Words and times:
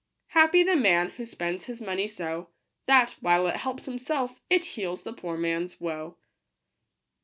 Happy 0.29 0.63
the 0.63 0.75
man 0.75 1.11
who 1.11 1.23
spends 1.25 1.65
his 1.65 1.79
money 1.79 2.07
so, 2.07 2.49
That, 2.87 3.17
while 3.21 3.45
it 3.45 3.57
helps 3.57 3.85
himself, 3.85 4.41
it 4.49 4.65
heals 4.65 5.03
the 5.03 5.13
poor 5.13 5.37
man's 5.37 5.79
woe. 5.79 6.17